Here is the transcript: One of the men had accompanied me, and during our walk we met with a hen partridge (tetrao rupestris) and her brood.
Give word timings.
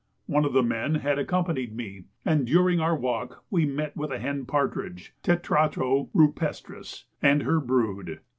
One 0.25 0.45
of 0.45 0.53
the 0.53 0.63
men 0.63 0.95
had 0.95 1.19
accompanied 1.19 1.75
me, 1.75 2.05
and 2.25 2.47
during 2.47 2.79
our 2.79 2.95
walk 2.95 3.43
we 3.51 3.65
met 3.67 3.95
with 3.95 4.11
a 4.11 4.17
hen 4.17 4.47
partridge 4.47 5.13
(tetrao 5.23 6.09
rupestris) 6.11 7.03
and 7.21 7.43
her 7.43 7.59
brood. 7.59 8.19